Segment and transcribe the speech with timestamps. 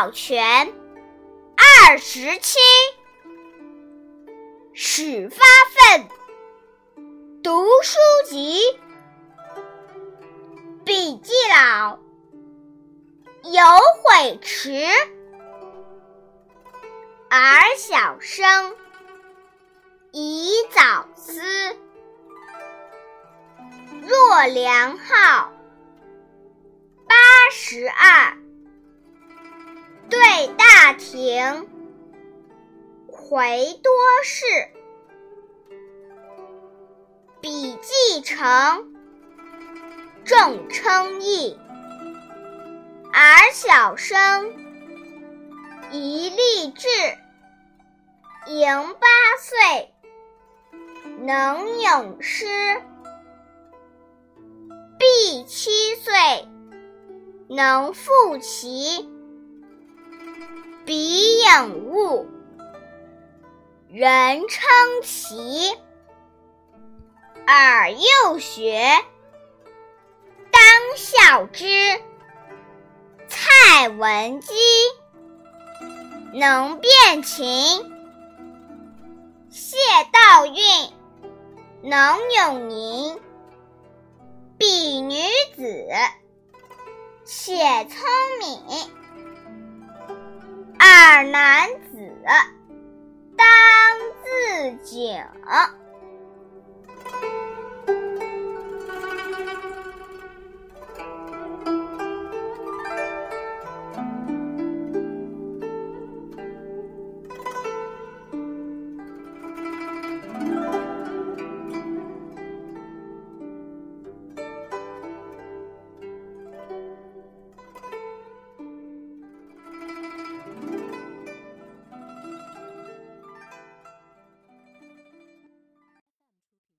[0.00, 0.72] 保全
[1.58, 2.58] 二十七，
[4.72, 5.44] 始发
[5.74, 6.08] 愤，
[7.42, 8.62] 读书籍，
[10.86, 11.98] 笔记老，
[13.42, 13.62] 有
[14.02, 14.72] 悔迟。
[17.28, 18.74] 儿小生，
[20.12, 21.42] 宜早思。
[24.00, 25.52] 若良好，
[27.06, 27.14] 八
[27.52, 28.38] 十二。
[31.10, 31.66] 庭，
[33.08, 33.92] 回多
[34.22, 34.44] 事。
[37.40, 38.94] 笔记成，
[40.24, 41.58] 众称意。
[43.12, 44.52] 儿小生，
[45.90, 46.86] 宜立志。
[48.46, 49.08] 迎八
[49.40, 49.92] 岁，
[51.22, 52.46] 能咏诗。
[54.96, 56.12] 必七岁，
[57.48, 59.10] 能复棋。
[60.84, 62.26] 彼颖悟，
[63.88, 64.68] 人称
[65.02, 65.76] 奇。
[67.46, 69.04] 尔幼学，
[70.50, 70.62] 当
[70.96, 71.66] 效之。
[73.28, 74.54] 蔡文姬，
[76.32, 77.48] 能辨琴。
[79.50, 79.76] 谢
[80.12, 80.90] 道韫，
[81.82, 83.18] 能咏吟。
[84.58, 85.22] 鄙女
[85.56, 85.88] 子，
[87.24, 87.54] 且
[87.86, 87.98] 聪
[88.40, 88.99] 明。
[91.22, 91.98] 男子，
[93.36, 93.46] 当
[94.22, 95.22] 自警。